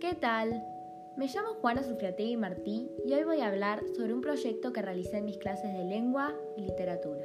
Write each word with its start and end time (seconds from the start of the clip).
¿Qué 0.00 0.14
tal? 0.14 0.64
Me 1.16 1.26
llamo 1.26 1.54
Juana 1.60 1.82
Sufriategui 1.82 2.36
Martí 2.36 2.88
y 3.04 3.12
hoy 3.12 3.24
voy 3.24 3.40
a 3.40 3.48
hablar 3.48 3.82
sobre 3.96 4.14
un 4.14 4.20
proyecto 4.20 4.72
que 4.72 4.82
realicé 4.82 5.18
en 5.18 5.24
mis 5.24 5.36
clases 5.36 5.72
de 5.72 5.84
lengua 5.84 6.32
y 6.56 6.62
literatura. 6.62 7.24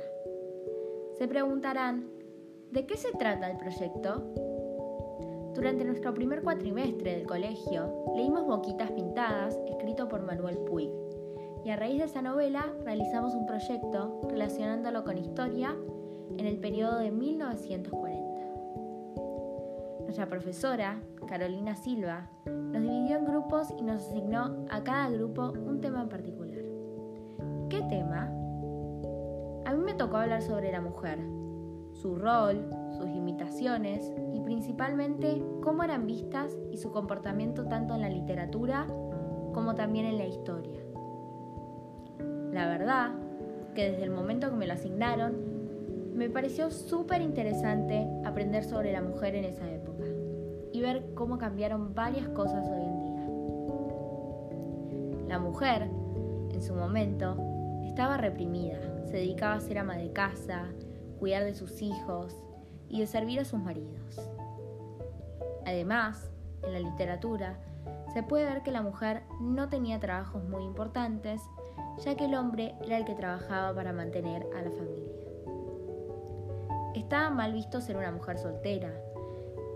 Se 1.19 1.27
preguntarán, 1.27 2.09
¿de 2.71 2.87
qué 2.87 2.97
se 2.97 3.11
trata 3.11 3.51
el 3.51 3.57
proyecto? 3.57 4.33
Durante 5.53 5.85
nuestro 5.85 6.13
primer 6.15 6.41
cuatrimestre 6.41 7.15
del 7.15 7.27
colegio, 7.27 8.05
leímos 8.15 8.47
Boquitas 8.47 8.91
Pintadas, 8.91 9.59
escrito 9.67 10.07
por 10.07 10.23
Manuel 10.23 10.57
Puig, 10.57 10.89
y 11.63 11.69
a 11.69 11.75
raíz 11.75 11.99
de 11.99 12.05
esa 12.05 12.23
novela 12.23 12.73
realizamos 12.83 13.35
un 13.35 13.45
proyecto 13.45 14.21
relacionándolo 14.27 15.03
con 15.03 15.19
historia 15.19 15.77
en 16.37 16.47
el 16.47 16.57
periodo 16.57 16.97
de 16.97 17.11
1940. 17.11 18.28
Nuestra 20.09 20.25
profesora, 20.25 20.99
Carolina 21.27 21.75
Silva, 21.75 22.31
nos 22.47 22.81
dividió 22.81 23.17
en 23.17 23.25
grupos 23.25 23.71
y 23.77 23.83
nos 23.83 24.07
asignó 24.07 24.65
a 24.71 24.83
cada 24.83 25.07
grupo 25.11 25.51
un 25.51 25.81
tema 25.81 26.01
en 26.01 26.09
particular. 26.09 26.57
¿Qué 27.69 27.83
tema? 27.83 28.25
A 29.67 29.73
mí 29.75 29.83
me 29.85 29.93
tocó 29.93 30.17
hablar 30.17 30.41
sobre 30.41 30.71
la 30.71 30.81
mujer, 30.81 31.19
su 31.91 32.15
rol, 32.15 32.71
sus 32.97 33.05
limitaciones 33.05 34.11
y 34.33 34.39
principalmente 34.39 35.43
cómo 35.61 35.83
eran 35.83 36.07
vistas 36.07 36.57
y 36.71 36.77
su 36.77 36.91
comportamiento 36.91 37.67
tanto 37.67 37.93
en 37.93 38.01
la 38.01 38.09
literatura 38.09 38.87
como 39.53 39.75
también 39.75 40.07
en 40.07 40.17
la 40.17 40.25
historia. 40.25 40.81
La 42.51 42.67
verdad 42.67 43.11
que 43.75 43.91
desde 43.91 44.05
el 44.05 44.09
momento 44.09 44.49
que 44.49 44.55
me 44.55 44.65
lo 44.65 44.73
asignaron 44.73 45.58
me 46.19 46.29
pareció 46.29 46.69
súper 46.69 47.21
interesante 47.21 48.05
aprender 48.25 48.65
sobre 48.65 48.91
la 48.91 49.01
mujer 49.01 49.35
en 49.35 49.45
esa 49.45 49.71
época 49.71 50.03
y 50.73 50.81
ver 50.81 51.13
cómo 51.15 51.37
cambiaron 51.37 51.95
varias 51.95 52.27
cosas 52.27 52.67
hoy 52.67 52.83
en 52.83 52.99
día. 52.99 53.25
La 55.29 55.39
mujer, 55.39 55.83
en 56.51 56.61
su 56.61 56.75
momento, 56.75 57.37
estaba 57.85 58.17
reprimida, 58.17 58.81
se 59.05 59.13
dedicaba 59.13 59.53
a 59.53 59.61
ser 59.61 59.77
ama 59.77 59.95
de 59.95 60.11
casa, 60.11 60.65
cuidar 61.19 61.45
de 61.45 61.53
sus 61.53 61.81
hijos 61.81 62.35
y 62.89 62.99
de 62.99 63.07
servir 63.07 63.39
a 63.39 63.45
sus 63.45 63.61
maridos. 63.61 64.19
Además, 65.65 66.29
en 66.63 66.73
la 66.73 66.81
literatura, 66.81 67.61
se 68.13 68.23
puede 68.23 68.43
ver 68.43 68.61
que 68.61 68.71
la 68.71 68.81
mujer 68.81 69.23
no 69.39 69.69
tenía 69.69 70.01
trabajos 70.01 70.43
muy 70.43 70.65
importantes, 70.65 71.41
ya 72.03 72.17
que 72.17 72.25
el 72.25 72.35
hombre 72.35 72.75
era 72.83 72.97
el 72.97 73.05
que 73.05 73.15
trabajaba 73.15 73.73
para 73.73 73.93
mantener 73.93 74.45
a 74.57 74.61
la 74.61 74.71
familia. 74.71 75.19
Estaba 76.95 77.29
mal 77.29 77.53
visto 77.53 77.81
ser 77.81 77.97
una 77.97 78.11
mujer 78.11 78.39
soltera, 78.39 78.91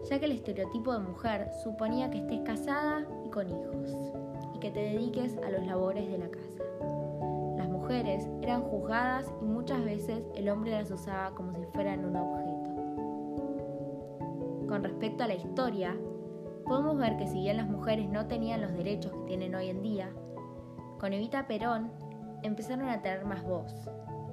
ya 0.10 0.20
que 0.20 0.26
el 0.26 0.32
estereotipo 0.32 0.94
de 0.94 1.00
mujer 1.00 1.52
suponía 1.64 2.10
que 2.10 2.18
estés 2.18 2.42
casada 2.42 3.06
y 3.26 3.30
con 3.30 3.48
hijos, 3.50 3.96
y 4.56 4.60
que 4.60 4.72
te 4.72 4.80
dediques 4.80 5.38
a 5.46 5.52
los 5.52 5.66
labores 5.66 6.10
de 6.10 6.18
la 6.18 6.30
casa. 6.30 6.64
Las 7.58 7.70
mujeres 7.70 8.28
eran 8.42 8.64
juzgadas 8.64 9.32
y 9.42 9.46
muchas 9.46 9.84
veces 9.86 10.26
el 10.36 10.50
hombre 10.50 10.72
las 10.72 10.90
usaba 10.90 11.36
como 11.36 11.54
si 11.54 11.64
fueran 11.68 12.04
un 12.04 12.16
objeto. 12.16 12.54
Con 14.68 14.84
respecto 14.84 15.24
a 15.24 15.28
la 15.28 15.36
historia, 15.36 15.96
podemos 16.66 16.98
ver 16.98 17.16
que 17.18 17.28
si 17.28 17.42
bien 17.42 17.58
las 17.58 17.70
mujeres 17.70 18.10
no 18.10 18.26
tenían 18.26 18.62
los 18.62 18.74
derechos 18.74 19.12
que 19.12 19.28
tienen 19.28 19.54
hoy 19.54 19.70
en 19.70 19.84
día, 19.84 20.10
con 21.00 21.14
Evita 21.14 21.46
Perón 21.46 21.92
empezaron 22.42 22.90
a 22.90 23.04
tener 23.04 23.24
más 23.24 23.44
voz 23.44 23.72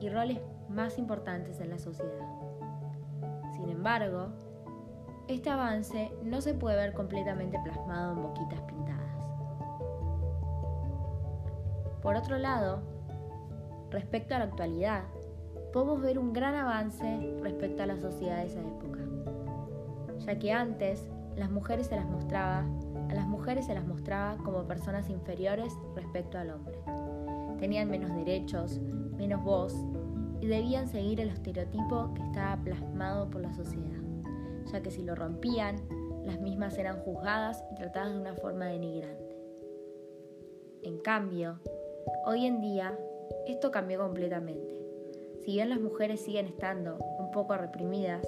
y 0.00 0.08
roles 0.08 0.40
más 0.68 0.98
importantes 0.98 1.60
en 1.60 1.70
la 1.70 1.78
sociedad. 1.78 2.49
Sin 3.60 3.70
embargo, 3.70 4.28
este 5.28 5.50
avance 5.50 6.10
no 6.24 6.40
se 6.40 6.54
puede 6.54 6.76
ver 6.76 6.94
completamente 6.94 7.58
plasmado 7.62 8.14
en 8.14 8.22
boquitas 8.22 8.60
pintadas. 8.62 9.14
Por 12.02 12.16
otro 12.16 12.38
lado, 12.38 12.80
respecto 13.90 14.34
a 14.34 14.38
la 14.38 14.46
actualidad, 14.46 15.04
podemos 15.72 16.00
ver 16.00 16.18
un 16.18 16.32
gran 16.32 16.54
avance 16.54 17.36
respecto 17.42 17.82
a 17.82 17.86
la 17.86 17.98
sociedad 17.98 18.38
de 18.38 18.46
esa 18.46 18.60
época, 18.60 19.00
ya 20.20 20.38
que 20.38 20.52
antes 20.52 21.06
a 21.36 21.38
las 21.38 21.50
mujeres 21.50 21.88
se 21.88 21.96
las 21.96 23.84
mostraba 23.86 24.36
como 24.42 24.64
personas 24.64 25.10
inferiores 25.10 25.74
respecto 25.94 26.38
al 26.38 26.50
hombre. 26.50 26.78
Tenían 27.58 27.90
menos 27.90 28.14
derechos, 28.14 28.80
menos 29.18 29.44
voz 29.44 29.74
y 30.40 30.46
debían 30.46 30.88
seguir 30.88 31.20
el 31.20 31.28
estereotipo 31.28 32.12
que 32.14 32.22
estaba 32.22 32.62
plasmado 32.62 33.30
por 33.30 33.42
la 33.42 33.52
sociedad, 33.52 34.00
ya 34.72 34.82
que 34.82 34.90
si 34.90 35.02
lo 35.02 35.14
rompían, 35.14 35.76
las 36.24 36.40
mismas 36.40 36.78
eran 36.78 37.00
juzgadas 37.00 37.64
y 37.72 37.74
tratadas 37.76 38.14
de 38.14 38.20
una 38.20 38.34
forma 38.34 38.66
denigrante. 38.66 39.36
En 40.82 40.98
cambio, 40.98 41.58
hoy 42.24 42.46
en 42.46 42.60
día 42.60 42.98
esto 43.46 43.70
cambió 43.70 44.00
completamente. 44.00 44.80
Si 45.44 45.52
bien 45.52 45.70
las 45.70 45.80
mujeres 45.80 46.20
siguen 46.20 46.46
estando 46.46 46.98
un 47.18 47.30
poco 47.30 47.56
reprimidas, 47.56 48.26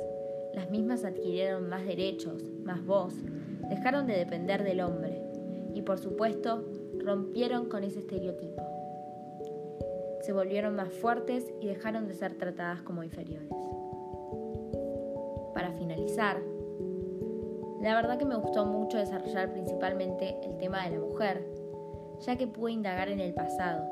las 0.54 0.70
mismas 0.70 1.04
adquirieron 1.04 1.68
más 1.68 1.84
derechos, 1.84 2.42
más 2.62 2.84
voz, 2.84 3.14
dejaron 3.68 4.06
de 4.06 4.18
depender 4.18 4.64
del 4.64 4.80
hombre 4.80 5.22
y 5.74 5.82
por 5.82 5.98
supuesto 5.98 6.64
rompieron 6.98 7.68
con 7.68 7.84
ese 7.84 8.00
estereotipo 8.00 8.71
se 10.22 10.32
volvieron 10.32 10.76
más 10.76 10.88
fuertes 10.88 11.52
y 11.60 11.66
dejaron 11.66 12.06
de 12.06 12.14
ser 12.14 12.34
tratadas 12.34 12.80
como 12.82 13.02
inferiores. 13.02 13.50
Para 15.52 15.72
finalizar, 15.72 16.40
la 17.80 17.96
verdad 17.96 18.18
que 18.18 18.24
me 18.24 18.36
gustó 18.36 18.64
mucho 18.64 18.98
desarrollar 18.98 19.52
principalmente 19.52 20.38
el 20.44 20.56
tema 20.58 20.84
de 20.84 20.96
la 20.96 21.04
mujer, 21.04 21.44
ya 22.20 22.36
que 22.36 22.46
pude 22.46 22.70
indagar 22.70 23.08
en 23.08 23.18
el 23.18 23.34
pasado 23.34 23.84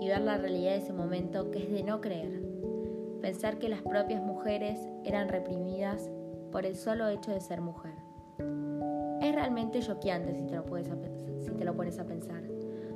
y 0.00 0.08
ver 0.08 0.20
la 0.20 0.36
realidad 0.36 0.72
de 0.72 0.78
ese 0.78 0.92
momento 0.92 1.52
que 1.52 1.62
es 1.62 1.70
de 1.70 1.84
no 1.84 2.00
creer. 2.00 2.42
Pensar 3.20 3.58
que 3.58 3.68
las 3.68 3.82
propias 3.82 4.22
mujeres 4.22 4.80
eran 5.04 5.28
reprimidas 5.28 6.10
por 6.50 6.66
el 6.66 6.74
solo 6.74 7.08
hecho 7.08 7.30
de 7.30 7.40
ser 7.40 7.60
mujer. 7.60 7.94
Es 9.22 9.32
realmente 9.32 9.80
choqueante 9.80 10.34
si 10.34 10.44
te 10.44 10.56
si 11.40 11.50
te 11.52 11.64
lo 11.64 11.74
pones 11.76 11.98
a 12.00 12.04
pensar, 12.04 12.42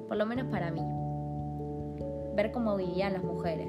por 0.09 0.17
lo 0.17 0.27
menos 0.27 0.47
para 0.47 0.73
mí 0.73 1.02
ver 2.35 2.53
cómo 2.53 2.77
vivían 2.77 3.13
las 3.13 3.25
mujeres. 3.25 3.69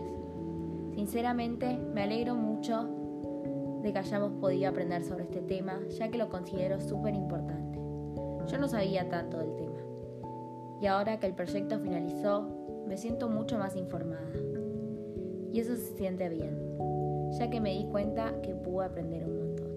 Sinceramente, 0.94 1.78
me 1.78 2.04
alegro 2.04 2.36
mucho 2.36 2.88
de 3.82 3.92
que 3.92 4.00
hayamos 4.00 4.32
podido 4.34 4.70
aprender 4.70 5.04
sobre 5.04 5.24
este 5.24 5.42
tema, 5.42 5.80
ya 5.90 6.10
que 6.10 6.18
lo 6.18 6.30
considero 6.30 6.80
súper 6.80 7.14
importante. 7.14 7.80
Yo 8.48 8.58
no 8.58 8.68
sabía 8.68 9.10
tanto 9.10 9.38
del 9.38 9.56
tema. 9.56 9.80
Y 10.82 10.88
ahora 10.88 11.20
que 11.20 11.28
el 11.28 11.34
proyecto 11.34 11.80
finalizó, 11.80 12.48
me 12.88 12.98
siento 12.98 13.30
mucho 13.30 13.58
más 13.58 13.76
informada. 13.76 14.32
Y 15.52 15.60
eso 15.60 15.76
se 15.76 15.96
siente 15.98 16.30
bien, 16.30 16.58
ya 17.32 17.50
que 17.50 17.62
me 17.62 17.72
di 17.72 17.86
cuenta 17.86 18.42
que 18.42 18.56
pude 18.56 18.86
aprender 18.86 19.26
un 19.26 19.38
montón. 19.38 19.68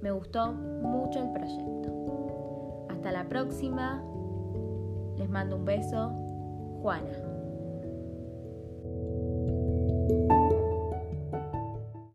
Me 0.00 0.10
gustó 0.10 0.52
mucho 0.52 1.20
el 1.20 1.30
proyecto. 1.32 2.86
Hasta 2.88 3.12
la 3.12 3.28
próxima. 3.28 4.04
Les 5.16 5.28
mando 5.28 5.56
un 5.56 5.64
beso. 5.64 6.12
Juana. 6.82 7.33